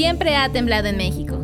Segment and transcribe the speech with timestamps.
[0.00, 1.38] siempre ha temblado en México.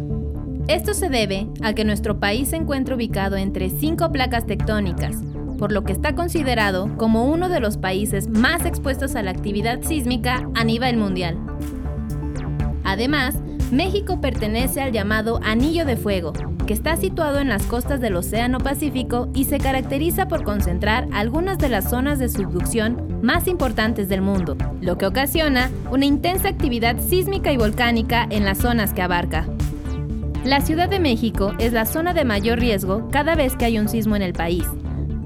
[0.66, 5.18] Esto se debe a que nuestro país se encuentra ubicado entre cinco placas tectónicas,
[5.58, 9.82] por lo que está considerado como uno de los países más expuestos a la actividad
[9.82, 11.36] sísmica a nivel mundial.
[12.82, 13.34] Además,
[13.72, 16.32] México pertenece al llamado Anillo de Fuego,
[16.66, 21.58] que está situado en las costas del Océano Pacífico y se caracteriza por concentrar algunas
[21.58, 27.00] de las zonas de subducción más importantes del mundo, lo que ocasiona una intensa actividad
[27.00, 29.48] sísmica y volcánica en las zonas que abarca.
[30.44, 33.88] La Ciudad de México es la zona de mayor riesgo cada vez que hay un
[33.88, 34.64] sismo en el país,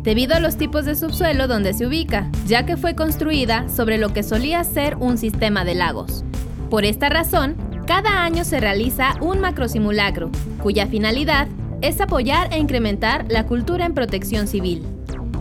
[0.03, 4.15] debido a los tipos de subsuelo donde se ubica, ya que fue construida sobre lo
[4.15, 6.25] que solía ser un sistema de lagos.
[6.71, 7.57] Por esta razón,
[7.91, 10.31] cada año se realiza un macrosimulacro,
[10.63, 11.49] cuya finalidad
[11.81, 14.87] es apoyar e incrementar la cultura en protección civil.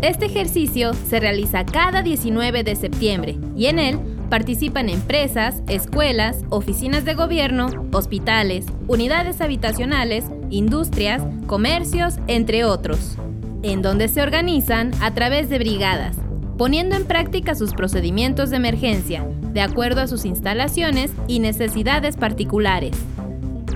[0.02, 4.00] Este ejercicio se realiza cada 19 de septiembre y en él
[4.32, 13.16] participan empresas, escuelas, oficinas de gobierno, hospitales, unidades habitacionales, industrias, comercios, entre otros,
[13.62, 16.16] en donde se organizan a través de brigadas,
[16.60, 22.98] poniendo en práctica sus procedimientos de emergencia, de acuerdo a sus instalaciones y necesidades particulares.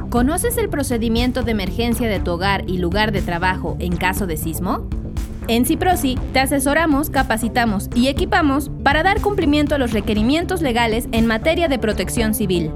[0.09, 4.35] ¿Conoces el procedimiento de emergencia de tu hogar y lugar de trabajo en caso de
[4.35, 4.89] sismo?
[5.47, 11.25] En Ciprosi te asesoramos, capacitamos y equipamos para dar cumplimiento a los requerimientos legales en
[11.25, 12.69] materia de protección civil.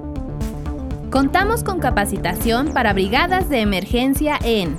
[1.12, 4.78] Contamos con capacitación para brigadas de emergencia en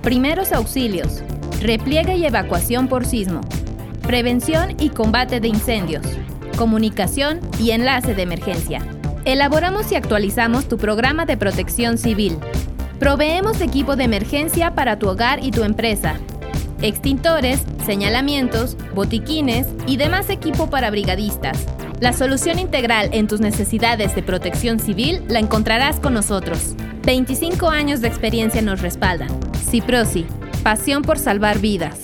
[0.00, 1.24] primeros auxilios,
[1.60, 3.40] repliegue y evacuación por sismo,
[4.10, 6.04] prevención y combate de incendios,
[6.58, 8.84] comunicación y enlace de emergencia.
[9.24, 12.36] Elaboramos y actualizamos tu programa de protección civil.
[12.98, 16.16] Proveemos equipo de emergencia para tu hogar y tu empresa.
[16.82, 21.64] Extintores, señalamientos, botiquines y demás equipo para brigadistas.
[22.00, 26.74] La solución integral en tus necesidades de protección civil la encontrarás con nosotros.
[27.04, 29.28] 25 años de experiencia nos respaldan.
[29.70, 30.26] Ciprosi,
[30.64, 32.00] pasión por salvar vidas.